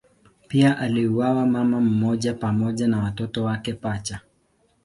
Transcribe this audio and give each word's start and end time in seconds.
Pia 0.47 0.77
aliuawa 0.77 1.45
mama 1.45 1.79
mmoja 1.81 2.33
pamoja 2.33 2.87
na 2.87 2.99
watoto 2.99 3.43
wake 3.43 3.73
pacha. 3.73 4.19